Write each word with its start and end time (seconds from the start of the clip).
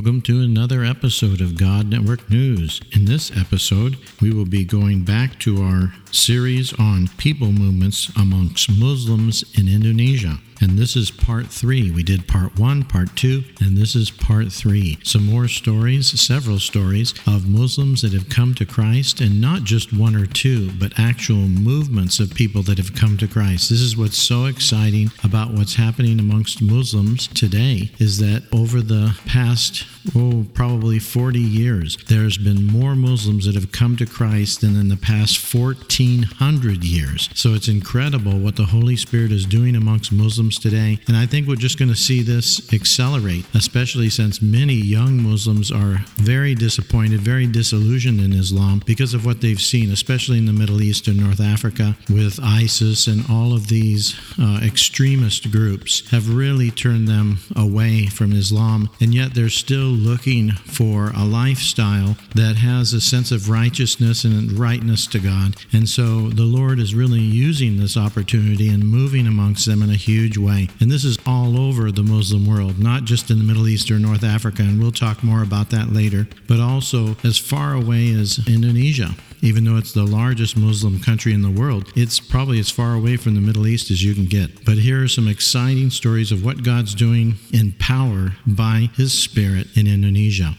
Welcome 0.00 0.22
to 0.22 0.40
another 0.40 0.82
episode 0.82 1.42
of 1.42 1.58
God 1.58 1.90
Network 1.90 2.30
News. 2.30 2.80
In 2.92 3.04
this 3.04 3.30
episode, 3.36 3.98
we 4.22 4.32
will 4.32 4.46
be 4.46 4.64
going 4.64 5.04
back 5.04 5.38
to 5.40 5.62
our 5.62 5.92
series 6.10 6.72
on 6.80 7.08
people 7.18 7.52
movements 7.52 8.10
amongst 8.16 8.70
Muslims 8.70 9.44
in 9.58 9.68
Indonesia. 9.68 10.38
And 10.62 10.76
this 10.78 10.94
is 10.94 11.10
part 11.10 11.46
three. 11.46 11.90
We 11.90 12.02
did 12.02 12.28
part 12.28 12.58
one, 12.58 12.82
part 12.82 13.16
two, 13.16 13.44
and 13.60 13.78
this 13.78 13.96
is 13.96 14.10
part 14.10 14.52
three. 14.52 14.98
Some 15.02 15.24
more 15.24 15.48
stories, 15.48 16.20
several 16.20 16.58
stories 16.58 17.14
of 17.26 17.48
Muslims 17.48 18.02
that 18.02 18.12
have 18.12 18.28
come 18.28 18.54
to 18.56 18.66
Christ, 18.66 19.22
and 19.22 19.40
not 19.40 19.64
just 19.64 19.96
one 19.96 20.14
or 20.14 20.26
two, 20.26 20.70
but 20.72 20.98
actual 20.98 21.48
movements 21.48 22.20
of 22.20 22.34
people 22.34 22.62
that 22.64 22.76
have 22.76 22.94
come 22.94 23.16
to 23.18 23.28
Christ. 23.28 23.70
This 23.70 23.80
is 23.80 23.96
what's 23.96 24.18
so 24.18 24.44
exciting 24.44 25.10
about 25.24 25.52
what's 25.52 25.76
happening 25.76 26.20
amongst 26.20 26.60
Muslims 26.60 27.26
today 27.28 27.90
is 27.98 28.18
that 28.18 28.42
over 28.52 28.82
the 28.82 29.18
past, 29.24 29.86
oh, 30.14 30.46
probably 30.54 30.98
40 30.98 31.38
years, 31.38 31.96
there's 32.08 32.38
been 32.38 32.66
more 32.66 32.94
Muslims 32.94 33.46
that 33.46 33.54
have 33.54 33.72
come 33.72 33.96
to 33.96 34.06
Christ 34.06 34.60
than 34.60 34.76
in 34.76 34.88
the 34.88 34.96
past 34.96 35.54
1400 35.54 36.84
years. 36.84 37.28
So 37.34 37.54
it's 37.54 37.68
incredible 37.68 38.38
what 38.38 38.56
the 38.56 38.66
Holy 38.66 38.96
Spirit 38.96 39.32
is 39.32 39.44
doing 39.46 39.76
amongst 39.76 40.12
Muslims 40.12 40.58
today. 40.58 40.98
And 41.06 41.16
I 41.16 41.26
think 41.26 41.46
we're 41.46 41.56
just 41.56 41.78
going 41.78 41.90
to 41.90 41.96
see 41.96 42.22
this 42.22 42.72
accelerate, 42.72 43.46
especially 43.54 44.10
since 44.10 44.42
many 44.42 44.74
young 44.74 45.22
Muslims 45.22 45.70
are 45.70 46.04
very 46.16 46.54
disappointed, 46.54 47.20
very 47.20 47.46
disillusioned 47.46 48.20
in 48.20 48.32
Islam 48.32 48.82
because 48.86 49.14
of 49.14 49.24
what 49.24 49.40
they've 49.40 49.60
seen, 49.60 49.90
especially 49.90 50.38
in 50.38 50.46
the 50.46 50.52
Middle 50.52 50.82
East 50.82 51.08
and 51.08 51.18
North 51.18 51.40
Africa 51.40 51.96
with 52.08 52.38
ISIS 52.42 53.06
and 53.06 53.24
all 53.30 53.52
of 53.52 53.68
these 53.68 54.18
uh, 54.38 54.60
extremist 54.62 55.50
groups 55.50 56.08
have 56.10 56.34
really 56.34 56.70
turned 56.70 57.08
them 57.08 57.38
away 57.56 58.06
from 58.06 58.32
Islam. 58.32 58.90
And 59.00 59.14
yet 59.14 59.34
they're 59.34 59.48
still 59.48 59.89
looking 59.90 60.52
for 60.52 61.10
a 61.16 61.24
lifestyle 61.24 62.16
that 62.34 62.56
has 62.56 62.92
a 62.92 63.00
sense 63.00 63.30
of 63.30 63.48
righteousness 63.48 64.24
and 64.24 64.58
rightness 64.58 65.06
to 65.08 65.18
God. 65.18 65.56
And 65.72 65.88
so 65.88 66.30
the 66.30 66.44
Lord 66.44 66.78
is 66.78 66.94
really 66.94 67.20
using 67.20 67.76
this 67.76 67.96
opportunity 67.96 68.68
and 68.68 68.84
moving 68.84 69.26
amongst 69.26 69.66
them 69.66 69.82
in 69.82 69.90
a 69.90 69.94
huge 69.94 70.38
way. 70.38 70.68
And 70.80 70.90
this 70.90 71.04
is 71.04 71.18
all 71.26 71.58
over 71.58 71.90
the 71.90 72.02
Muslim 72.02 72.46
world, 72.46 72.78
not 72.78 73.04
just 73.04 73.30
in 73.30 73.38
the 73.38 73.44
Middle 73.44 73.68
East 73.68 73.90
or 73.90 73.98
North 73.98 74.24
Africa. 74.24 74.62
And 74.62 74.80
we'll 74.80 74.92
talk 74.92 75.22
more 75.22 75.42
about 75.42 75.70
that 75.70 75.92
later, 75.92 76.28
but 76.46 76.60
also 76.60 77.16
as 77.24 77.38
far 77.38 77.74
away 77.74 78.12
as 78.12 78.40
Indonesia. 78.46 79.14
Even 79.42 79.64
though 79.64 79.78
it's 79.78 79.92
the 79.92 80.04
largest 80.04 80.54
Muslim 80.54 81.00
country 81.00 81.32
in 81.32 81.40
the 81.40 81.50
world, 81.50 81.90
it's 81.96 82.20
probably 82.20 82.60
as 82.60 82.68
far 82.68 82.92
away 82.92 83.16
from 83.16 83.34
the 83.34 83.40
Middle 83.40 83.66
East 83.66 83.90
as 83.90 84.04
you 84.04 84.14
can 84.14 84.26
get. 84.26 84.66
But 84.66 84.76
here 84.76 85.02
are 85.02 85.08
some 85.08 85.28
exciting 85.28 85.88
stories 85.88 86.30
of 86.30 86.44
what 86.44 86.62
God's 86.62 86.94
doing 86.94 87.36
in 87.50 87.72
power 87.78 88.32
by 88.46 88.90
His 88.96 89.18
Spirit 89.18 89.68
in 89.74 89.86
Indonesia. 89.86 90.54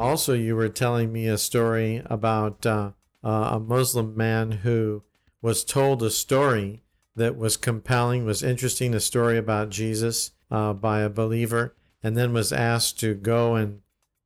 Also, 0.00 0.34
you 0.34 0.56
were 0.56 0.68
telling 0.68 1.12
me 1.12 1.28
a 1.28 1.38
story 1.38 2.02
about 2.06 2.66
uh, 2.66 2.90
uh, 3.22 3.50
a 3.52 3.60
Muslim 3.60 4.16
man 4.16 4.50
who 4.50 5.04
was 5.40 5.64
told 5.64 6.02
a 6.02 6.10
story 6.10 6.82
that 7.16 7.36
was 7.36 7.56
compelling, 7.56 8.24
was 8.24 8.42
interesting, 8.42 8.94
a 8.94 9.00
story 9.00 9.38
about 9.38 9.70
Jesus 9.70 10.32
uh, 10.50 10.72
by 10.72 11.00
a 11.00 11.08
believer, 11.08 11.74
and 12.02 12.16
then 12.16 12.32
was 12.32 12.52
asked 12.52 13.00
to 13.00 13.14
go 13.14 13.54
and 13.54 13.80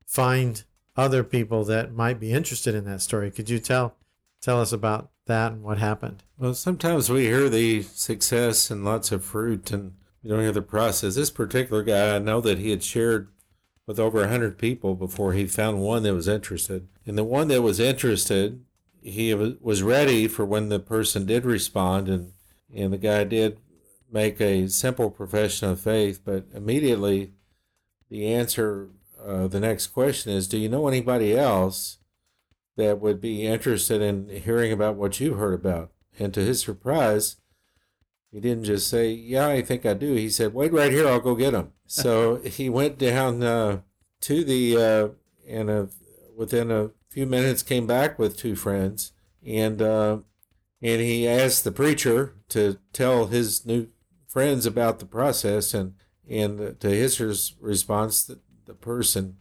find 0.07 0.65
other 0.97 1.23
people 1.23 1.65
that 1.65 1.95
might 1.95 2.21
be 2.21 2.33
interested 2.33 2.75
in 2.75 2.85
that 2.85 3.01
story. 3.01 3.31
Could 3.31 3.49
you 3.49 3.59
tell 3.59 3.97
tell 4.43 4.61
us 4.61 4.73
about 4.73 5.11
that 5.27 5.53
and 5.53 5.63
what 5.63 5.79
happened? 5.79 6.25
Well, 6.39 6.55
sometimes 6.55 7.11
we 7.11 7.25
hear 7.25 7.49
the 7.49 7.83
success 7.83 8.71
and 8.71 8.85
lots 8.85 9.13
of 9.13 9.25
fruit, 9.25 9.71
and 9.71 9.95
we 10.23 10.31
don't 10.31 10.41
hear 10.41 10.53
the 10.53 10.63
process. 10.63 11.15
This 11.15 11.31
particular 11.31 11.83
guy, 11.83 12.15
I 12.15 12.19
know 12.19 12.41
that 12.41 12.59
he 12.59 12.71
had 12.71 12.83
shared 12.83 13.29
with 13.87 13.99
over 13.99 14.21
100 14.21 14.59
people 14.59 14.95
before 14.95 15.33
he 15.33 15.47
found 15.47 15.81
one 15.81 16.03
that 16.03 16.15
was 16.15 16.29
interested. 16.29 16.89
And 17.07 17.17
the 17.17 17.25
one 17.25 17.49
that 17.49 17.63
was 17.63 17.81
interested, 17.81 18.65
he 19.03 19.35
was 19.35 19.83
ready 19.83 20.29
for 20.29 20.45
when 20.45 20.69
the 20.69 20.79
person 20.79 21.27
did 21.27 21.45
respond, 21.45 22.09
and, 22.09 22.33
and 22.75 22.93
the 22.93 22.99
guy 22.99 23.25
did 23.25 23.59
make 24.13 24.41
a 24.41 24.69
simple 24.69 25.11
profession 25.11 25.71
of 25.71 25.81
faith, 25.81 26.21
but 26.25 26.47
immediately 26.55 27.33
the 28.09 28.27
answer, 28.27 28.89
uh, 29.25 29.47
the 29.47 29.61
next 29.61 29.89
question 29.89 30.33
is 30.33 30.49
Do 30.49 30.59
you 30.59 30.69
know 30.69 30.89
anybody 30.89 31.37
else 31.37 31.99
that 32.77 33.01
would 33.01 33.21
be 33.21 33.47
interested 33.47 34.01
in 34.01 34.29
hearing 34.29 34.73
about 34.73 34.97
what 34.97 35.21
you 35.21 35.35
heard 35.35 35.55
about? 35.55 35.91
And 36.19 36.35
to 36.35 36.41
his 36.41 36.61
surprise, 36.61 37.37
he 38.31 38.41
didn't 38.41 38.65
just 38.65 38.89
say, 38.89 39.11
Yeah, 39.11 39.49
I 39.49 39.63
think 39.63 39.87
I 39.87 39.95
do. 39.95 40.15
He 40.15 40.29
said, 40.29 40.55
Wait 40.55 40.73
right 40.73 40.93
here, 40.93 41.07
I'll 41.07 41.21
go 41.21 41.35
get 41.35 41.55
him. 41.55 41.73
so 41.87 42.37
he 42.37 42.69
went 42.69 42.99
down 42.99 43.43
uh, 43.43 43.81
to 44.23 44.45
the, 44.45 44.77
uh, 44.77 45.09
and 45.49 45.71
uh, 45.71 45.87
within 46.37 46.71
a 46.71 46.91
few 47.09 47.27
minutes 47.27 47.63
came 47.63 47.87
back 47.87 48.19
with 48.19 48.37
two 48.37 48.57
friends. 48.57 49.13
And, 49.47 49.81
uh, 49.81 50.19
and 50.83 51.01
he 51.01 51.27
asked 51.29 51.65
the 51.65 51.73
preacher 51.73 52.35
to 52.51 52.79
tell 52.93 53.27
his 53.27 53.65
new 53.67 53.89
friends 54.27 54.67
about 54.67 54.99
the 54.99 55.07
process. 55.07 55.75
And, 55.75 55.95
and 56.29 56.79
to 56.81 56.89
his 56.89 57.55
response, 57.61 58.25
the, 58.25 58.41
the 58.67 58.75
person 58.75 59.37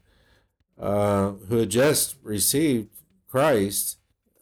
uh, 0.79 1.31
who 1.47 1.57
had 1.57 1.69
just 1.69 2.15
received 2.23 2.89
Christ 3.27 3.97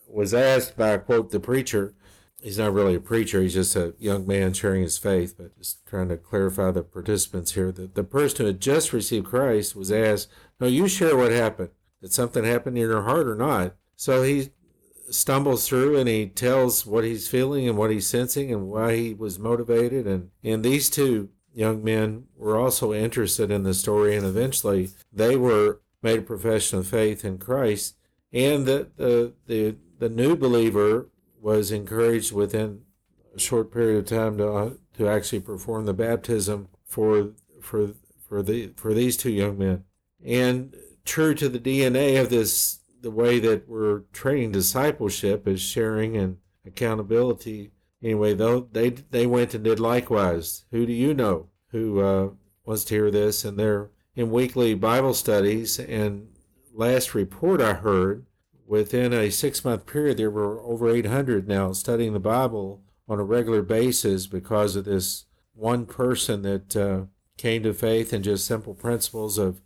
was 0.07 0.33
asked 0.33 0.77
by, 0.77 0.97
quote, 0.97 1.31
the 1.31 1.39
preacher, 1.39 1.93
he's 2.41 2.57
not 2.57 2.73
really 2.73 2.95
a 2.95 2.99
preacher, 2.99 3.41
he's 3.41 3.55
just 3.55 3.75
a 3.75 3.93
young 3.99 4.25
man 4.25 4.53
sharing 4.53 4.83
his 4.83 4.97
faith, 4.97 5.35
but 5.37 5.57
just 5.57 5.85
trying 5.85 6.09
to 6.09 6.17
clarify 6.17 6.71
the 6.71 6.83
participants 6.83 7.53
here. 7.53 7.71
The, 7.71 7.87
the 7.87 8.03
person 8.03 8.37
who 8.37 8.45
had 8.47 8.61
just 8.61 8.93
received 8.93 9.25
Christ 9.25 9.75
was 9.75 9.91
asked, 9.91 10.29
No, 10.59 10.67
you 10.67 10.87
share 10.87 11.17
what 11.17 11.31
happened. 11.31 11.69
Did 12.01 12.13
something 12.13 12.43
happen 12.43 12.77
in 12.77 12.81
your 12.81 13.01
heart 13.01 13.27
or 13.27 13.35
not? 13.35 13.75
So 13.95 14.23
he 14.23 14.51
stumbles 15.09 15.67
through 15.67 15.97
and 15.97 16.07
he 16.07 16.27
tells 16.27 16.85
what 16.85 17.03
he's 17.03 17.27
feeling 17.27 17.67
and 17.67 17.77
what 17.77 17.91
he's 17.91 18.07
sensing 18.07 18.51
and 18.51 18.67
why 18.67 18.95
he 18.95 19.13
was 19.13 19.39
motivated. 19.39 20.05
And, 20.05 20.31
and 20.43 20.63
these 20.63 20.89
two 20.89 21.29
young 21.53 21.83
men 21.83 22.25
were 22.35 22.57
also 22.57 22.93
interested 22.93 23.49
in 23.49 23.63
the 23.63 23.73
story, 23.73 24.15
and 24.15 24.25
eventually 24.25 24.91
they 25.11 25.35
were 25.35 25.81
made 26.01 26.19
a 26.19 26.23
profession 26.23 26.79
of 26.79 26.87
faith 26.87 27.25
in 27.25 27.37
Christ. 27.37 27.95
And 28.31 28.65
the, 28.65 28.89
the, 28.97 29.33
the, 29.47 29.75
the 29.97 30.09
new 30.09 30.35
believer 30.35 31.09
was 31.41 31.71
encouraged 31.71 32.31
within 32.33 32.81
a 33.33 33.37
a 33.37 33.39
short 33.39 33.71
period 33.71 33.99
of 33.99 34.05
time 34.05 34.37
to 34.37 34.51
uh, 34.51 34.69
to 34.97 35.07
actually 35.07 35.39
perform 35.39 35.85
the 35.85 35.93
baptism 35.93 36.67
for 36.83 37.29
for 37.61 37.91
for 38.27 38.41
the 38.41 38.73
for 38.75 38.93
these 38.93 39.15
two 39.15 39.31
young 39.31 39.57
men. 39.57 39.85
And 40.25 40.75
true 41.05 41.33
to 41.35 41.47
the 41.47 41.59
DNA 41.59 42.19
of 42.19 42.29
this, 42.29 42.79
the 43.01 43.11
way 43.11 43.39
that 43.39 43.67
we're 43.67 44.01
training 44.13 44.51
discipleship 44.51 45.47
is 45.47 45.61
sharing 45.61 46.17
and 46.17 46.37
accountability. 46.65 47.71
Anyway, 48.01 48.33
though 48.33 48.67
they 48.71 48.89
they 48.89 49.25
went 49.25 49.53
and 49.53 49.63
did 49.63 49.79
likewise. 49.79 50.65
Who 50.71 50.85
do 50.85 50.93
you 50.93 51.13
know 51.13 51.47
who 51.71 52.01
uh, 52.01 52.29
wants 52.65 52.85
to 52.85 52.95
hear 52.95 53.11
this? 53.11 53.43
And 53.43 53.57
they're 53.57 53.89
in 54.15 54.31
weekly 54.31 54.73
Bible 54.73 55.13
studies. 55.13 55.79
And 55.79 56.29
last 56.73 57.13
report 57.15 57.61
I 57.61 57.73
heard, 57.73 58.25
within 58.65 59.13
a 59.13 59.29
six 59.29 59.63
month 59.63 59.85
period, 59.85 60.17
there 60.17 60.31
were 60.31 60.61
over 60.61 60.89
800 60.89 61.47
now 61.47 61.71
studying 61.71 62.13
the 62.13 62.19
Bible 62.19 62.81
on 63.07 63.19
a 63.19 63.23
regular 63.23 63.61
basis 63.61 64.27
because 64.27 64.75
of 64.75 64.85
this 64.85 65.25
one 65.53 65.85
person 65.85 66.41
that 66.41 66.75
uh, 66.75 67.05
came 67.37 67.63
to 67.63 67.73
faith 67.73 68.11
and 68.11 68.23
just 68.23 68.45
simple 68.45 68.73
principles 68.73 69.37
of 69.37 69.61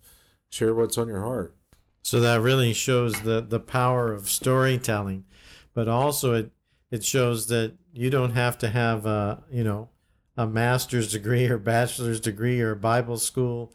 share 0.49 0.75
what's 0.75 0.97
on 0.97 1.07
your 1.07 1.23
heart. 1.23 1.55
So 2.01 2.19
that 2.19 2.41
really 2.41 2.73
shows 2.73 3.21
the, 3.21 3.41
the 3.41 3.59
power 3.59 4.11
of 4.11 4.29
storytelling, 4.29 5.25
but 5.73 5.87
also 5.87 6.33
it 6.33 6.51
it 6.89 7.05
shows 7.05 7.47
that 7.47 7.73
you 7.93 8.09
don't 8.09 8.31
have 8.31 8.57
to 8.59 8.69
have 8.69 9.05
a 9.05 9.43
you 9.51 9.63
know 9.63 9.89
a 10.35 10.47
master's 10.47 11.11
degree 11.11 11.47
or 11.47 11.57
bachelor's 11.57 12.19
degree 12.19 12.59
or 12.59 12.75
Bible 12.75 13.17
school 13.17 13.73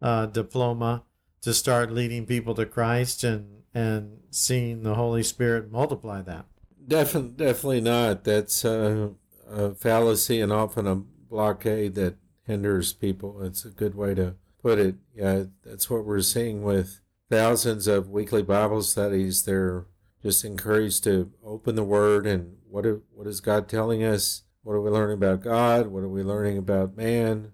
uh, 0.00 0.26
diploma 0.26 1.04
to 1.42 1.52
start 1.54 1.92
leading 1.92 2.26
people 2.26 2.54
to 2.54 2.66
Christ 2.66 3.22
and 3.24 3.62
and 3.74 4.20
seeing 4.30 4.82
the 4.82 4.94
Holy 4.94 5.22
Spirit 5.22 5.70
multiply 5.70 6.22
that. 6.22 6.46
Definitely, 6.88 7.44
definitely 7.44 7.80
not. 7.82 8.24
That's 8.24 8.64
uh, 8.64 9.10
a 9.50 9.74
fallacy 9.74 10.40
and 10.40 10.52
often 10.52 10.86
a 10.86 10.96
blockade 10.96 11.94
that 11.96 12.16
hinders 12.44 12.92
people. 12.92 13.42
It's 13.42 13.64
a 13.64 13.70
good 13.70 13.94
way 13.94 14.14
to 14.14 14.36
put 14.62 14.78
it. 14.78 14.94
Yeah, 15.14 15.44
that's 15.64 15.90
what 15.90 16.06
we're 16.06 16.22
seeing 16.22 16.62
with 16.62 17.00
thousands 17.30 17.86
of 17.86 18.08
weekly 18.08 18.42
Bible 18.42 18.82
studies. 18.82 19.44
They're 19.44 19.86
just 20.22 20.44
encouraged 20.44 21.04
to 21.04 21.32
open 21.44 21.74
the 21.74 21.84
Word 21.84 22.26
and 22.26 22.56
what 22.68 22.84
are, 22.84 23.00
what 23.12 23.26
is 23.26 23.40
God 23.40 23.68
telling 23.68 24.02
us? 24.02 24.42
What 24.62 24.74
are 24.74 24.80
we 24.80 24.90
learning 24.90 25.14
about 25.14 25.42
God? 25.42 25.88
What 25.88 26.02
are 26.02 26.08
we 26.08 26.22
learning 26.22 26.58
about 26.58 26.96
man? 26.96 27.52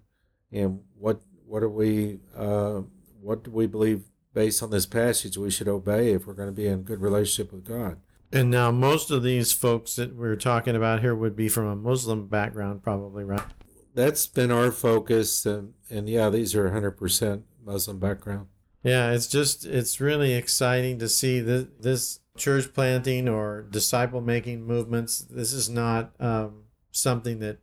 And 0.51 0.81
what 0.97 1.21
what 1.45 1.63
are 1.63 1.69
we 1.69 2.19
uh, 2.35 2.81
what 3.21 3.43
do 3.43 3.51
we 3.51 3.67
believe 3.67 4.03
based 4.33 4.63
on 4.63 4.71
this 4.71 4.85
passage 4.85 5.37
we 5.37 5.51
should 5.51 5.67
obey 5.67 6.13
if 6.13 6.25
we're 6.25 6.33
going 6.33 6.49
to 6.49 6.53
be 6.53 6.67
in 6.67 6.81
good 6.81 7.01
relationship 7.01 7.53
with 7.53 7.63
God? 7.63 7.97
And 8.31 8.49
now 8.49 8.71
most 8.71 9.11
of 9.11 9.21
these 9.21 9.51
folks 9.51 9.95
that 9.97 10.15
we're 10.15 10.35
talking 10.35 10.75
about 10.75 11.01
here 11.01 11.13
would 11.13 11.35
be 11.35 11.47
from 11.49 11.67
a 11.67 11.75
Muslim 11.75 12.27
background, 12.27 12.81
probably, 12.81 13.23
right? 13.23 13.45
That's 13.93 14.25
been 14.25 14.51
our 14.51 14.71
focus, 14.71 15.45
and, 15.45 15.73
and 15.87 16.09
yeah, 16.09 16.31
these 16.31 16.55
are 16.55 16.71
100% 16.71 17.43
Muslim 17.63 17.99
background. 17.99 18.47
Yeah, 18.83 19.11
it's 19.11 19.27
just 19.27 19.65
it's 19.65 20.01
really 20.01 20.33
exciting 20.33 20.99
to 20.99 21.07
see 21.07 21.39
this, 21.39 21.65
this 21.79 22.19
church 22.37 22.73
planting 22.73 23.29
or 23.29 23.61
disciple 23.61 24.19
making 24.19 24.65
movements. 24.65 25.19
This 25.19 25.53
is 25.53 25.69
not 25.69 26.11
um, 26.19 26.63
something 26.91 27.39
that 27.39 27.59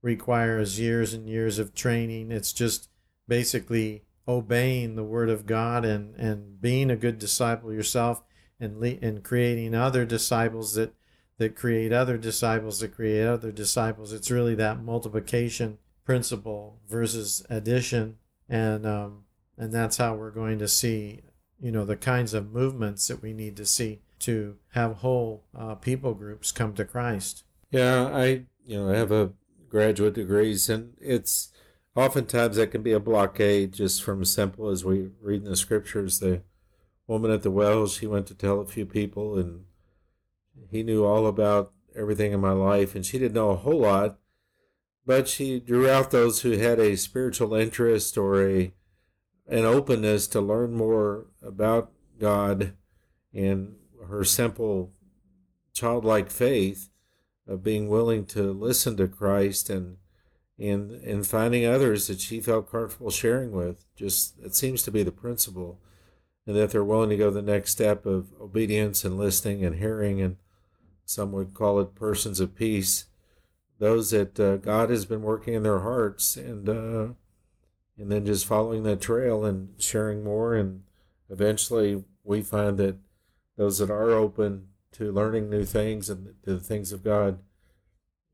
requires 0.00 0.80
years 0.80 1.12
and 1.12 1.28
years 1.28 1.58
of 1.58 1.74
training. 1.74 2.32
It's 2.32 2.52
just 2.52 2.88
basically 3.28 4.04
obeying 4.26 4.96
the 4.96 5.04
word 5.04 5.28
of 5.28 5.46
God 5.46 5.84
and, 5.84 6.14
and 6.16 6.60
being 6.60 6.90
a 6.90 6.96
good 6.96 7.18
disciple 7.18 7.72
yourself 7.72 8.22
and 8.58 8.80
le- 8.80 8.98
and 9.02 9.22
creating 9.22 9.74
other 9.74 10.06
disciples 10.06 10.74
that 10.74 10.94
that 11.38 11.54
create 11.54 11.92
other 11.92 12.16
disciples 12.16 12.80
that 12.80 12.94
create 12.94 13.26
other 13.26 13.52
disciples. 13.52 14.12
It's 14.12 14.30
really 14.30 14.54
that 14.54 14.82
multiplication 14.82 15.78
principle 16.04 16.80
versus 16.88 17.44
addition, 17.50 18.16
and 18.48 18.86
um, 18.86 19.24
and 19.56 19.72
that's 19.72 19.96
how 19.96 20.14
we're 20.14 20.30
going 20.30 20.58
to 20.58 20.68
see, 20.68 21.20
you 21.60 21.70
know, 21.70 21.84
the 21.84 21.96
kinds 21.96 22.34
of 22.34 22.52
movements 22.52 23.06
that 23.08 23.22
we 23.22 23.32
need 23.32 23.56
to 23.56 23.66
see 23.66 24.00
to 24.20 24.56
have 24.70 24.96
whole 24.96 25.44
uh, 25.56 25.74
people 25.74 26.14
groups 26.14 26.52
come 26.52 26.74
to 26.74 26.84
Christ. 26.84 27.44
Yeah, 27.70 28.08
I 28.12 28.44
you 28.64 28.78
know 28.78 28.90
I 28.90 28.96
have 28.96 29.12
a 29.12 29.32
graduate 29.68 30.14
degrees, 30.14 30.68
and 30.68 30.94
it's 31.00 31.50
oftentimes 31.96 32.56
that 32.56 32.70
can 32.70 32.82
be 32.82 32.92
a 32.92 33.00
blockade 33.00 33.72
just 33.72 34.02
from 34.02 34.24
simple 34.24 34.68
as 34.68 34.84
we 34.84 35.10
read 35.20 35.42
in 35.42 35.48
the 35.48 35.56
scriptures. 35.56 36.20
The 36.20 36.42
woman 37.06 37.30
at 37.30 37.42
the 37.42 37.50
well, 37.50 37.86
she 37.86 38.06
went 38.06 38.26
to 38.28 38.34
tell 38.34 38.60
a 38.60 38.66
few 38.66 38.86
people, 38.86 39.38
and 39.38 39.64
he 40.70 40.82
knew 40.82 41.04
all 41.04 41.26
about 41.26 41.72
everything 41.96 42.32
in 42.32 42.40
my 42.40 42.52
life, 42.52 42.94
and 42.94 43.04
she 43.04 43.18
didn't 43.18 43.34
know 43.34 43.50
a 43.50 43.56
whole 43.56 43.80
lot, 43.80 44.18
but 45.04 45.28
she 45.28 45.58
drew 45.58 45.88
out 45.90 46.10
those 46.10 46.42
who 46.42 46.52
had 46.52 46.78
a 46.78 46.96
spiritual 46.96 47.54
interest 47.54 48.16
or 48.16 48.48
a 48.48 48.72
an 49.52 49.66
openness 49.66 50.26
to 50.28 50.40
learn 50.40 50.72
more 50.72 51.26
about 51.42 51.92
God 52.18 52.72
and 53.34 53.76
her 54.08 54.24
simple 54.24 54.92
childlike 55.74 56.30
faith 56.30 56.88
of 57.46 57.62
being 57.62 57.88
willing 57.88 58.24
to 58.24 58.52
listen 58.52 58.96
to 58.96 59.06
Christ 59.06 59.68
and 59.68 59.98
and 60.58 60.90
and 60.90 61.26
finding 61.26 61.66
others 61.66 62.06
that 62.06 62.20
she 62.20 62.40
felt 62.40 62.70
comfortable 62.70 63.10
sharing 63.10 63.52
with. 63.52 63.84
Just 63.94 64.38
it 64.42 64.54
seems 64.54 64.82
to 64.84 64.90
be 64.90 65.02
the 65.02 65.12
principle, 65.12 65.80
and 66.46 66.56
that 66.56 66.70
they're 66.70 66.84
willing 66.84 67.10
to 67.10 67.16
go 67.16 67.30
the 67.30 67.42
next 67.42 67.72
step 67.72 68.06
of 68.06 68.32
obedience 68.40 69.04
and 69.04 69.18
listening 69.18 69.64
and 69.64 69.76
hearing, 69.76 70.20
and 70.20 70.36
some 71.04 71.32
would 71.32 71.52
call 71.52 71.78
it 71.80 71.94
persons 71.94 72.40
of 72.40 72.54
peace. 72.54 73.06
Those 73.78 74.10
that 74.10 74.38
uh, 74.38 74.56
God 74.58 74.90
has 74.90 75.04
been 75.04 75.22
working 75.22 75.54
in 75.54 75.62
their 75.62 75.80
hearts, 75.80 76.36
and 76.36 76.68
uh, 76.68 77.06
and 77.98 78.10
then 78.10 78.26
just 78.26 78.46
following 78.46 78.82
that 78.84 79.00
trail 79.00 79.44
and 79.44 79.70
sharing 79.78 80.24
more, 80.24 80.54
and 80.54 80.82
eventually 81.30 82.04
we 82.24 82.42
find 82.42 82.78
that 82.78 82.96
those 83.56 83.78
that 83.78 83.90
are 83.90 84.10
open 84.10 84.68
to 84.92 85.12
learning 85.12 85.48
new 85.48 85.64
things 85.64 86.10
and 86.10 86.34
to 86.44 86.54
the 86.54 86.60
things 86.60 86.92
of 86.92 87.02
God 87.02 87.38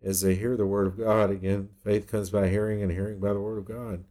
as 0.03 0.21
they 0.21 0.35
hear 0.35 0.57
the 0.57 0.67
word 0.67 0.87
of 0.87 0.99
God, 0.99 1.31
again, 1.31 1.71
faith 1.83 2.11
comes 2.11 2.31
by 2.31 2.49
hearing 2.49 2.83
and 2.83 2.93
hearing 2.93 3.19
by 3.19 3.33
the 3.33 3.41
word 3.41 3.59
of 3.59 3.65
God. 3.65 4.05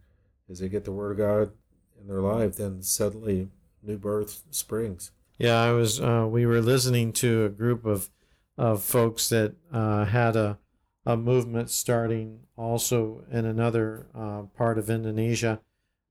As 0.49 0.59
they 0.59 0.69
get 0.69 0.85
the 0.85 0.91
word 0.91 1.11
of 1.11 1.17
God 1.17 1.51
in 1.99 2.07
their 2.07 2.21
life, 2.21 2.57
then 2.57 2.81
suddenly 2.83 3.49
new 3.81 3.97
birth 3.97 4.43
springs. 4.51 5.11
Yeah, 5.37 5.61
I 5.61 5.71
was. 5.71 6.01
Uh, 6.01 6.27
we 6.29 6.45
were 6.45 6.61
listening 6.61 7.13
to 7.13 7.45
a 7.45 7.49
group 7.49 7.85
of 7.85 8.09
of 8.57 8.81
folks 8.81 9.29
that 9.29 9.53
uh, 9.71 10.05
had 10.05 10.35
a 10.35 10.57
a 11.07 11.15
movement 11.15 11.69
starting 11.69 12.41
also 12.57 13.23
in 13.31 13.45
another 13.45 14.07
uh, 14.13 14.41
part 14.57 14.77
of 14.77 14.89
Indonesia 14.89 15.61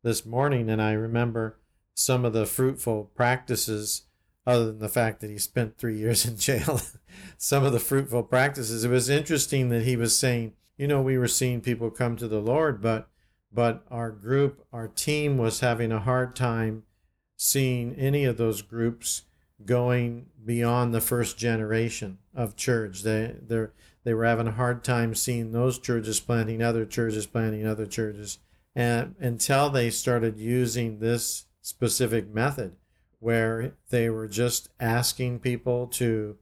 this 0.02 0.24
morning, 0.24 0.70
and 0.70 0.80
I 0.80 0.92
remember 0.92 1.58
some 1.92 2.24
of 2.24 2.32
the 2.32 2.46
fruitful 2.46 3.10
practices 3.14 4.04
other 4.46 4.68
than 4.68 4.78
the 4.78 4.88
fact 4.88 5.20
that 5.20 5.28
he 5.28 5.36
spent 5.36 5.76
three 5.76 5.98
years 5.98 6.24
in 6.24 6.38
jail, 6.38 6.80
some 7.36 7.62
of 7.62 7.74
the 7.74 7.78
fruitful 7.78 8.22
practices. 8.22 8.84
It 8.84 8.88
was 8.88 9.10
interesting 9.10 9.68
that 9.68 9.82
he 9.82 9.96
was 9.96 10.18
saying, 10.18 10.54
you 10.78 10.88
know, 10.88 11.02
we 11.02 11.18
were 11.18 11.28
seeing 11.28 11.60
people 11.60 11.90
come 11.90 12.16
to 12.16 12.26
the 12.26 12.40
Lord, 12.40 12.80
but 12.80 13.10
but 13.52 13.84
our 13.90 14.10
group, 14.10 14.64
our 14.72 14.88
team 14.88 15.36
was 15.36 15.60
having 15.60 15.92
a 15.92 16.00
hard 16.00 16.34
time 16.34 16.84
seeing 17.36 17.94
any 17.96 18.24
of 18.24 18.38
those 18.38 18.62
groups 18.62 19.22
going 19.62 20.26
beyond 20.42 20.94
the 20.94 21.00
first 21.02 21.36
generation 21.36 22.16
of 22.34 22.56
church. 22.56 23.02
They 23.02 23.34
they 23.46 23.66
they 24.06 24.14
were 24.14 24.24
having 24.24 24.46
a 24.46 24.52
hard 24.52 24.84
time 24.84 25.16
seeing 25.16 25.50
those 25.50 25.80
churches 25.80 26.20
planting 26.20 26.62
other 26.62 26.86
churches 26.86 27.26
planting 27.26 27.66
other 27.66 27.86
churches, 27.86 28.38
and 28.72 29.16
until 29.18 29.68
they 29.68 29.90
started 29.90 30.38
using 30.38 31.00
this 31.00 31.46
specific 31.60 32.32
method 32.32 32.76
where 33.18 33.74
they 33.90 34.08
were 34.08 34.28
just 34.28 34.68
asking 34.78 35.40
people 35.40 35.88
to 35.88 36.36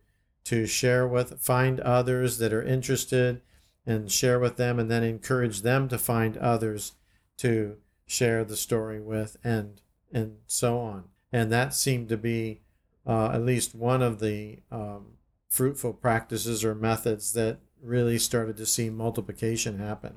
to 0.45 0.67
share 0.67 1.09
with 1.09 1.41
find 1.41 1.81
others 1.81 2.37
that 2.37 2.53
are 2.53 2.63
interested 2.63 3.41
and 3.87 4.13
share 4.13 4.39
with 4.39 4.57
them 4.57 4.79
and 4.79 4.91
then 4.91 5.03
encourage 5.03 5.63
them 5.63 5.89
to 5.89 5.97
find 5.97 6.37
others 6.37 6.93
to 7.39 7.79
share 8.05 8.45
the 8.45 8.57
story 8.57 9.01
with 9.01 9.39
and 9.43 9.81
and 10.13 10.37
so 10.47 10.79
on. 10.79 11.05
And 11.33 11.51
that 11.51 11.73
seemed 11.73 12.11
to 12.11 12.19
be 12.19 12.61
uh, 13.07 13.31
at 13.33 13.43
least 13.43 13.75
one 13.75 14.03
of 14.03 14.21
the 14.21 14.59
um, 14.71 15.15
fruitful 15.55 15.93
practices 15.93 16.65
or 16.65 16.75
methods 16.75 17.33
that 17.33 17.59
really 17.83 18.19
started 18.19 18.57
to 18.57 18.67
see 18.67 18.91
multiplication 18.91 19.79
happen 19.79 20.17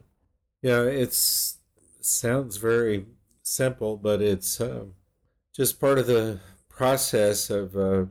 yeah 0.62 0.82
it's 0.82 1.58
sounds 2.02 2.58
very 2.58 3.06
simple 3.44 3.98
but 3.98 4.22
it's 4.22 4.60
um, 4.62 4.94
just 5.54 5.80
part 5.80 6.00
of 6.00 6.08
the 6.08 6.40
process 6.70 7.50
of 7.50 7.76
uh, 7.76 8.06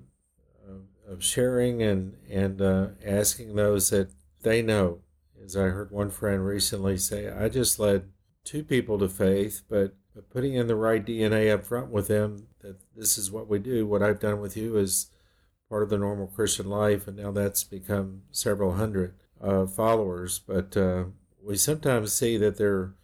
of 1.07 1.23
sharing 1.23 1.83
and 1.83 2.17
and 2.29 2.61
uh, 2.61 2.89
asking 3.05 3.55
those 3.55 3.91
that 3.91 4.11
they 4.43 4.63
know. 4.63 5.01
As 5.45 5.57
I 5.57 5.69
heard 5.69 5.91
one 5.91 6.11
friend 6.11 6.45
recently 6.45 6.99
say, 6.99 7.31
I 7.31 7.49
just 7.49 7.79
led 7.79 8.09
two 8.45 8.65
people 8.65 8.99
to 8.99 9.09
faith, 9.09 9.63
but 9.69 9.95
putting 10.31 10.55
in 10.55 10.67
the 10.67 10.75
right 10.75 11.05
DNA 11.05 11.53
up 11.53 11.65
front 11.65 11.91
with 11.91 12.09
them 12.09 12.49
that 12.61 12.77
this 12.97 13.17
is 13.17 13.31
what 13.31 13.49
we 13.49 13.59
do. 13.59 13.87
What 13.87 14.03
I've 14.03 14.19
done 14.19 14.41
with 14.41 14.57
you 14.57 14.77
is 14.77 15.11
part 15.69 15.83
of 15.83 15.91
the 15.91 15.99
normal 15.99 16.27
Christian 16.29 16.69
life, 16.69 17.07
and 17.09 17.17
now 17.17 17.33
that's 17.33 17.65
become 17.65 18.23
several 18.31 18.75
hundred. 18.75 19.15
uh, 19.41 19.67
followers, 19.67 20.39
but 20.39 20.77
uh, 20.77 21.05
we 21.43 21.57
sometimes 21.57 22.13
see 22.13 22.37
that 22.39 22.57
there 22.57 22.95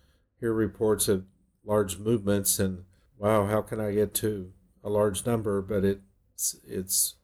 hear 0.40 0.52
reports 0.52 1.09
of 1.09 1.25
large 1.64 1.99
movements 1.99 2.59
and 2.59 2.85
wow, 3.19 3.47
how 3.47 3.62
can 3.62 3.81
I 3.81 3.92
get 3.92 4.14
to 4.14 4.52
a 4.83 4.90
large 4.90 5.26
number? 5.26 5.62
But 5.62 5.85
it's 5.85 6.57
it's 6.66 7.14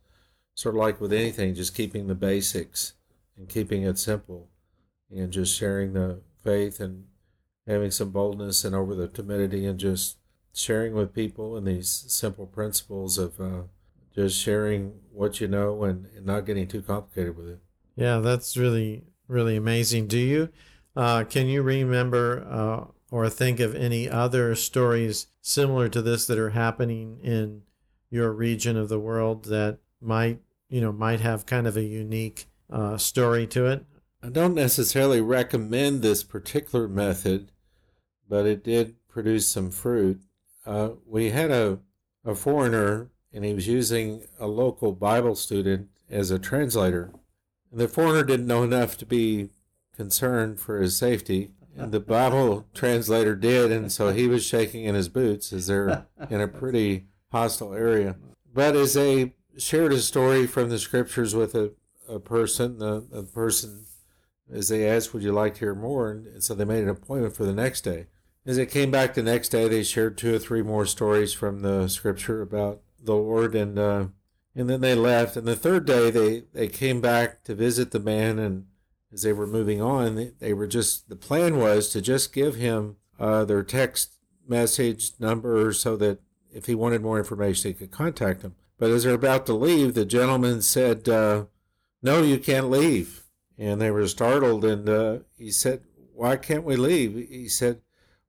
sort 0.54 0.74
of 0.74 0.80
like 0.80 1.00
with 1.00 1.12
anything, 1.12 1.54
just 1.54 1.74
keeping 1.74 2.06
the 2.06 2.14
basics 2.14 2.94
and 3.36 3.48
keeping 3.48 3.82
it 3.82 3.98
simple, 3.98 4.50
and 5.10 5.32
just 5.32 5.56
sharing 5.56 5.92
the 5.92 6.20
faith 6.44 6.80
and 6.80 7.06
having 7.66 7.90
some 7.90 8.10
boldness 8.10 8.64
and 8.64 8.74
over 8.74 8.94
the 8.94 9.08
timidity 9.08 9.66
and 9.66 9.78
just 9.78 10.18
sharing 10.54 10.94
with 10.94 11.14
people 11.14 11.56
and 11.56 11.66
these 11.66 11.88
simple 12.08 12.46
principles 12.46 13.18
of 13.18 13.40
uh, 13.40 13.62
just 14.18 14.40
sharing 14.40 14.94
what 15.12 15.40
you 15.40 15.46
know 15.46 15.84
and, 15.84 16.06
and 16.16 16.26
not 16.26 16.44
getting 16.44 16.66
too 16.66 16.82
complicated 16.82 17.36
with 17.36 17.48
it. 17.48 17.60
Yeah, 17.94 18.18
that's 18.18 18.56
really 18.56 19.04
really 19.28 19.56
amazing. 19.56 20.08
Do 20.08 20.18
you 20.18 20.48
uh, 20.96 21.22
can 21.22 21.46
you 21.46 21.62
remember 21.62 22.44
uh, 22.50 22.84
or 23.12 23.30
think 23.30 23.60
of 23.60 23.76
any 23.76 24.10
other 24.10 24.56
stories 24.56 25.28
similar 25.40 25.88
to 25.88 26.02
this 26.02 26.26
that 26.26 26.38
are 26.38 26.50
happening 26.50 27.20
in 27.22 27.62
your 28.10 28.32
region 28.32 28.76
of 28.76 28.88
the 28.88 28.98
world 28.98 29.44
that 29.44 29.78
might 30.00 30.40
you 30.68 30.80
know 30.80 30.90
might 30.90 31.20
have 31.20 31.46
kind 31.46 31.68
of 31.68 31.76
a 31.76 31.82
unique 31.82 32.48
uh, 32.70 32.96
story 32.96 33.46
to 33.46 33.66
it? 33.66 33.84
I 34.20 34.30
don't 34.30 34.54
necessarily 34.54 35.20
recommend 35.20 36.02
this 36.02 36.24
particular 36.24 36.88
method, 36.88 37.52
but 38.28 38.46
it 38.46 38.64
did 38.64 38.96
produce 39.06 39.46
some 39.46 39.70
fruit. 39.70 40.20
Uh, 40.66 40.90
we 41.06 41.30
had 41.30 41.52
a, 41.52 41.78
a 42.24 42.34
foreigner, 42.34 43.10
and 43.32 43.44
he 43.44 43.54
was 43.54 43.68
using 43.68 44.22
a 44.38 44.46
local 44.46 44.92
Bible 44.92 45.34
student 45.34 45.88
as 46.10 46.30
a 46.30 46.38
translator. 46.38 47.12
And 47.70 47.80
the 47.80 47.88
foreigner 47.88 48.24
didn't 48.24 48.46
know 48.46 48.62
enough 48.62 48.96
to 48.98 49.06
be 49.06 49.50
concerned 49.94 50.60
for 50.60 50.80
his 50.80 50.96
safety, 50.96 51.50
and 51.76 51.92
the 51.92 52.00
Bible 52.00 52.66
translator 52.74 53.36
did, 53.36 53.70
and 53.70 53.92
so 53.92 54.10
he 54.10 54.26
was 54.26 54.44
shaking 54.44 54.84
in 54.84 54.94
his 54.94 55.08
boots 55.08 55.52
as 55.52 55.68
they're 55.68 56.06
in 56.28 56.40
a 56.40 56.48
pretty 56.48 57.06
hostile 57.30 57.72
area. 57.72 58.16
But 58.52 58.74
as 58.74 58.94
they 58.94 59.34
shared 59.56 59.92
a 59.92 59.98
story 59.98 60.46
from 60.46 60.70
the 60.70 60.78
scriptures 60.78 61.34
with 61.34 61.54
a, 61.54 61.72
a 62.08 62.18
person, 62.18 62.78
the, 62.78 63.06
the 63.10 63.22
person, 63.22 63.86
as 64.52 64.68
they 64.68 64.88
asked, 64.88 65.14
Would 65.14 65.22
you 65.22 65.32
like 65.32 65.54
to 65.54 65.60
hear 65.60 65.74
more? 65.74 66.10
And 66.10 66.42
so 66.42 66.54
they 66.54 66.64
made 66.64 66.82
an 66.82 66.88
appointment 66.88 67.36
for 67.36 67.44
the 67.44 67.52
next 67.52 67.82
day. 67.82 68.06
As 68.46 68.56
they 68.56 68.66
came 68.66 68.90
back 68.90 69.14
the 69.14 69.22
next 69.22 69.50
day, 69.50 69.68
they 69.68 69.82
shared 69.82 70.16
two 70.16 70.34
or 70.34 70.38
three 70.38 70.62
more 70.62 70.86
stories 70.86 71.32
from 71.32 71.60
the 71.60 71.86
scripture 71.88 72.40
about 72.40 72.80
Lord, 73.14 73.54
and 73.54 73.78
uh, 73.78 74.06
and 74.54 74.68
then 74.68 74.80
they 74.80 74.94
left. 74.94 75.36
And 75.36 75.46
the 75.46 75.56
third 75.56 75.86
day, 75.86 76.10
they 76.10 76.44
they 76.52 76.68
came 76.68 77.00
back 77.00 77.44
to 77.44 77.54
visit 77.54 77.90
the 77.90 78.00
man, 78.00 78.38
and 78.38 78.66
as 79.12 79.22
they 79.22 79.32
were 79.32 79.46
moving 79.46 79.80
on, 79.80 80.14
they, 80.14 80.32
they 80.38 80.52
were 80.52 80.66
just 80.66 81.08
the 81.08 81.16
plan 81.16 81.58
was 81.58 81.88
to 81.90 82.00
just 82.00 82.32
give 82.32 82.56
him 82.56 82.96
uh, 83.18 83.44
their 83.44 83.62
text 83.62 84.14
message 84.46 85.12
number 85.18 85.72
so 85.72 85.96
that 85.96 86.20
if 86.52 86.66
he 86.66 86.74
wanted 86.74 87.02
more 87.02 87.18
information, 87.18 87.70
he 87.70 87.74
could 87.74 87.90
contact 87.90 88.40
them. 88.42 88.54
But 88.78 88.90
as 88.90 89.04
they're 89.04 89.14
about 89.14 89.46
to 89.46 89.54
leave, 89.54 89.94
the 89.94 90.04
gentleman 90.04 90.62
said, 90.62 91.08
uh, 91.08 91.46
"No, 92.02 92.22
you 92.22 92.38
can't 92.38 92.70
leave." 92.70 93.24
And 93.56 93.80
they 93.80 93.90
were 93.90 94.06
startled, 94.06 94.64
and 94.64 94.88
uh, 94.88 95.18
he 95.36 95.50
said, 95.50 95.82
"Why 96.14 96.36
can't 96.36 96.64
we 96.64 96.76
leave?" 96.76 97.28
He 97.28 97.48
said, 97.48 97.80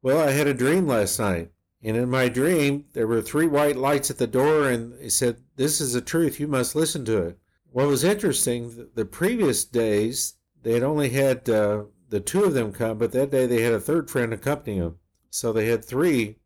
"Well, 0.02 0.28
I 0.28 0.32
had 0.32 0.48
a 0.48 0.54
dream 0.54 0.88
last 0.88 1.20
night, 1.20 1.52
and 1.84 1.96
in 1.96 2.10
my 2.10 2.30
dream 2.30 2.86
there 2.94 3.08
were 3.08 3.22
three 3.22 3.48
white 3.48 3.76
lights 3.76 4.10
at 4.10 4.18
the 4.18 4.28
door, 4.28 4.70
and 4.70 5.00
he 5.02 5.10
said, 5.10 5.38
"This 5.56 5.80
is 5.80 5.94
the 5.94 6.02
truth. 6.02 6.40
You 6.40 6.48
must 6.48 6.76
listen 6.76 7.06
to 7.06 7.18
it." 7.24 7.40
What 7.72 7.88
was 7.88 8.04
interesting, 8.04 8.90
the 8.96 9.06
previous 9.06 9.64
days 9.64 10.36
they 10.64 10.74
had 10.74 10.84
only 10.84 11.10
had 11.10 11.50
uh, 11.50 11.84
the 12.10 12.20
two 12.20 12.44
of 12.44 12.54
them 12.54 12.74
come, 12.74 12.98
but 12.98 13.12
that 13.12 13.32
day 13.32 13.46
they 13.46 13.62
had 13.62 13.74
a 13.74 13.80
third 13.80 14.10
friend 14.10 14.34
accompanying 14.34 14.82
them, 14.82 15.00
so 15.30 15.54
they 15.54 15.68
had 15.68 15.86
three 15.86 16.38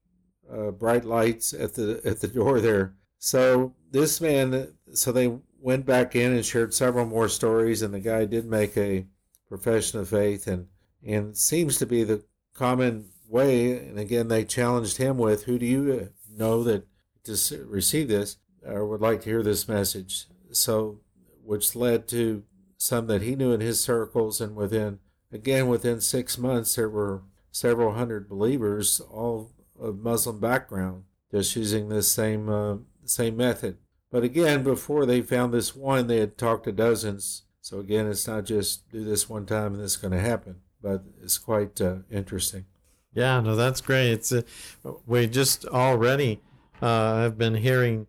uh, 0.52 0.72
bright 0.72 1.06
lights 1.06 1.54
at 1.54 1.74
the 1.76 2.02
at 2.06 2.22
the 2.22 2.28
door 2.28 2.60
there. 2.60 2.96
So 3.18 3.74
this 3.92 4.20
man, 4.20 4.74
so 4.94 5.12
they 5.12 5.40
went 5.60 5.86
back 5.86 6.16
in 6.16 6.34
and 6.34 6.46
shared 6.46 6.74
several 6.74 7.06
more 7.06 7.30
stories, 7.30 7.82
and 7.82 7.94
the 7.94 8.00
guy 8.00 8.26
did 8.26 8.46
make 8.46 8.76
a 8.78 9.08
profession 9.48 10.00
of 10.00 10.10
faith, 10.10 10.48
and 10.48 10.68
and 11.06 11.36
seems 11.38 11.78
to 11.78 11.86
be 11.86 12.04
the 12.04 12.24
common 12.54 13.10
way. 13.34 13.78
And 13.78 14.00
again, 14.00 14.28
they 14.30 14.46
challenged 14.46 14.98
him 14.98 15.18
with, 15.18 15.44
"Who 15.44 15.58
do 15.60 15.66
you 15.66 16.10
know 16.30 16.64
that 16.64 16.88
to 17.26 17.66
receive 17.66 18.08
this 18.08 18.38
or 18.66 18.88
would 18.88 19.02
like 19.02 19.22
to 19.22 19.30
hear 19.30 19.44
this 19.44 19.68
message?" 19.68 20.28
So, 20.52 21.00
which 21.44 21.76
led 21.76 22.08
to 22.10 22.44
some 22.78 23.08
that 23.08 23.22
he 23.22 23.36
knew 23.36 23.52
in 23.52 23.62
his 23.62 23.82
circles, 23.82 24.40
and 24.40 24.56
within 24.56 25.00
again 25.32 25.68
within 25.68 26.00
six 26.00 26.38
months 26.38 26.76
there 26.76 26.90
were 26.90 27.24
several 27.52 27.94
hundred 27.94 28.30
believers, 28.30 29.00
all 29.00 29.52
of 29.80 30.00
Muslim 30.00 30.40
background, 30.40 31.04
just 31.32 31.56
using 31.56 31.90
this 31.90 32.12
same 32.12 32.50
uh, 32.50 32.78
same 33.06 33.36
method. 33.36 33.78
But 34.12 34.24
again, 34.24 34.64
before 34.64 35.06
they 35.06 35.22
found 35.22 35.54
this 35.54 35.76
one, 35.76 36.08
they 36.08 36.18
had 36.18 36.38
talked 36.38 36.66
to 36.66 36.72
dozens. 36.72 37.44
So 37.62 37.80
again, 37.80 38.08
it's 38.08 38.28
not 38.28 38.46
just 38.46 38.90
do 38.92 39.04
this 39.04 39.28
one 39.30 39.46
time 39.46 39.74
and 39.74 39.84
this 39.84 39.92
is 39.92 39.98
going 39.98 40.12
to 40.12 40.20
happen, 40.20 40.58
but 40.82 41.04
it's 41.22 41.38
quite 41.38 41.82
uh, 41.82 42.00
interesting. 42.12 42.66
Yeah, 43.14 43.40
no, 43.42 43.56
that's 43.56 43.82
great. 43.82 44.12
It's 44.12 44.32
uh, 44.32 44.42
we 45.06 45.28
just 45.28 45.66
already 45.66 46.42
uh, 46.82 47.18
have 47.18 47.38
been 47.38 47.56
hearing 47.56 48.08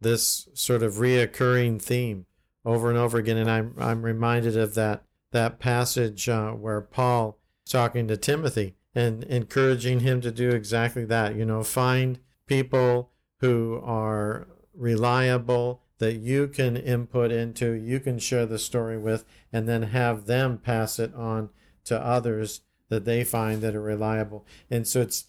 this 0.00 0.48
sort 0.54 0.82
of 0.82 0.94
reoccurring 0.94 1.82
theme 1.82 2.26
over 2.64 2.88
and 2.88 2.98
over 2.98 3.18
again, 3.18 3.36
and 3.36 3.50
I'm 3.50 3.74
I'm 3.78 4.02
reminded 4.02 4.56
of 4.56 4.74
that 4.74 5.04
that 5.32 5.58
passage 5.58 6.28
uh, 6.28 6.52
where 6.52 6.80
Paul 6.80 7.38
is 7.66 7.72
talking 7.72 8.08
to 8.08 8.16
Timothy 8.16 8.74
and 8.94 9.22
encouraging 9.24 10.00
him 10.00 10.20
to 10.22 10.30
do 10.30 10.50
exactly 10.50 11.04
that. 11.04 11.36
You 11.36 11.44
know, 11.44 11.62
find 11.62 12.18
people 12.46 13.10
who 13.40 13.80
are 13.84 14.48
reliable 14.74 15.82
that 15.98 16.14
you 16.14 16.46
can 16.48 16.76
input 16.76 17.32
into, 17.32 17.72
you 17.72 18.00
can 18.00 18.18
share 18.18 18.46
the 18.46 18.58
story 18.58 18.96
with, 18.96 19.24
and 19.52 19.68
then 19.68 19.82
have 19.82 20.26
them 20.26 20.56
pass 20.58 20.98
it 20.98 21.12
on 21.14 21.50
to 21.84 22.00
others 22.00 22.62
that 22.88 23.04
they 23.04 23.24
find 23.24 23.62
that 23.62 23.74
are 23.74 23.82
reliable. 23.82 24.46
And 24.70 24.86
so 24.86 25.00
it's 25.00 25.24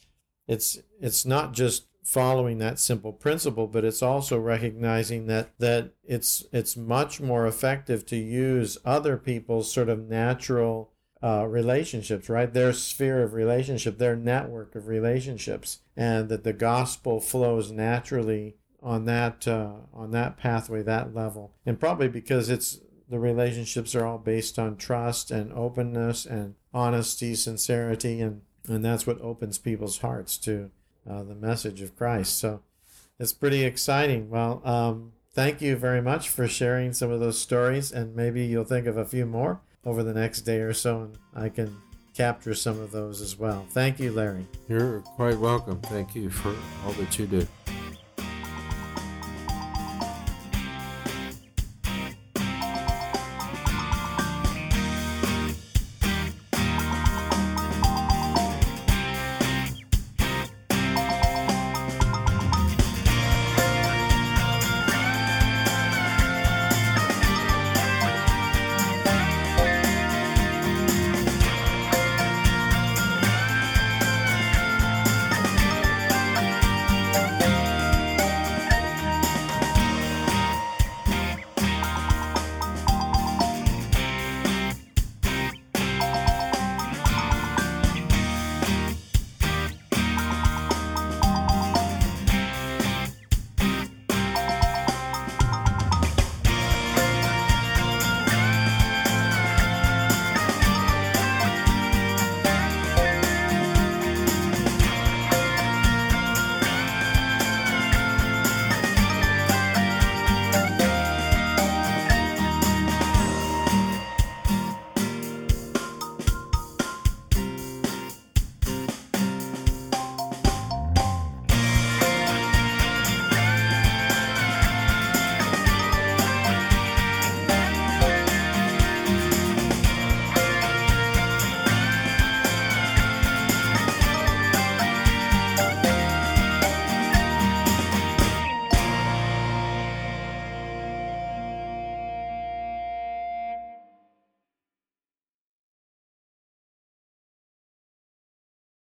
it's 0.48 0.80
it's 1.00 1.25
not 1.25 1.54
just 1.54 1.86
following 2.04 2.58
that 2.58 2.80
simple 2.80 3.13
principle, 3.13 3.68
but 3.68 3.86
it's 3.86 4.01
also 4.01 4.39
recognizing 4.39 5.28
that 5.28 5.51
that 5.60 5.92
it's 6.04 6.44
it's 6.51 6.75
much 6.75 7.22
more 7.22 7.46
effective 7.46 8.06
to 8.08 8.16
use 8.16 8.78
other 8.84 9.16
people's 9.18 9.72
sort 9.72 9.89
of 9.89 10.10
natural 10.10 10.92
uh, 11.22 11.46
relationships, 11.48 12.30
right? 12.30 12.54
Their 12.54 12.74
sphere 12.74 13.22
of 13.22 13.34
relationship, 13.34 13.98
their 13.98 14.16
network 14.16 14.74
of 14.75 14.88
relationships, 14.88 15.80
and 15.96 16.30
that 16.30 16.44
the 16.44 16.54
gospel 16.54 17.20
flows 17.20 17.72
naturally 17.72 18.56
on 18.82 19.06
that 19.06 19.48
uh, 19.48 19.74
on 19.94 20.12
that 20.12 20.38
pathway, 20.38 20.82
that 20.82 21.13
level, 21.13 21.54
and 21.66 21.80
probably 21.80 22.08
because 22.08 22.50
it's 22.50 22.80
the 23.10 23.20
relationships 23.20 23.96
are 23.96 24.06
all 24.06 24.18
based 24.18 24.60
on 24.60 24.78
trust 24.78 25.32
and 25.32 25.51
openness 25.54 26.25
and 26.25 26.56
honesty, 26.74 27.36
sincerity, 27.36 28.22
and 28.22 28.42
and 28.68 28.86
that's 28.86 29.08
what 29.08 29.20
opens 29.22 29.58
people's 29.58 30.00
hearts 30.00 30.38
to 30.38 30.70
uh, 31.10 31.24
the 31.24 31.34
message 31.34 31.82
of 31.82 31.96
Christ. 31.96 32.38
So 32.38 32.62
it's 33.20 33.34
pretty 33.34 33.63
exciting. 33.63 34.30
Well, 34.30 34.62
um, 34.63 35.13
thank 35.34 35.62
you 35.62 35.75
very 35.75 36.01
much 36.01 36.30
for 36.30 36.48
sharing 36.48 36.94
some 36.94 37.10
of 37.10 37.20
those 37.20 37.39
stories, 37.39 37.92
and 37.92 38.16
maybe 38.16 38.46
you'll 38.46 38.66
think 38.66 38.86
of 38.86 38.98
a 38.98 39.06
few 39.06 39.25
more 39.25 39.62
over 39.86 40.04
the 40.04 40.13
next 40.13 40.42
day 40.42 40.60
or 40.60 40.74
so, 40.74 41.01
and 41.01 41.18
I 41.34 41.50
can 41.50 41.78
capture 42.13 42.54
some 42.54 42.80
of 42.80 42.92
those 42.92 43.22
as 43.22 43.39
well. 43.39 43.66
Thank 43.72 44.00
you, 44.00 44.12
Larry. 44.12 44.46
You're 44.68 45.00
quite 45.00 45.39
welcome. 45.39 45.80
Thank 45.82 46.16
you 46.16 46.30
for 46.30 46.56
all 46.86 46.92
that 46.94 47.18
you 47.18 47.25
do. 47.25 47.48